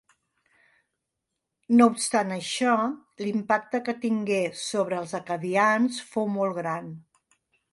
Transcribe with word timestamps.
No 1.81 1.87
obstant 1.95 2.33
això, 2.37 2.73
l'impacte 3.25 3.83
que 3.91 3.95
tingué 4.07 4.41
sobre 4.63 4.99
els 5.03 5.15
acadians 5.21 6.01
fou 6.15 6.33
molt 6.41 6.59
gran. 6.63 6.91